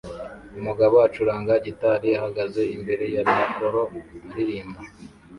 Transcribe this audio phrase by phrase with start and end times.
[0.59, 3.81] Umugabo ucuranga gitari ahagaze imbere ya mikoro
[4.29, 4.81] aririmba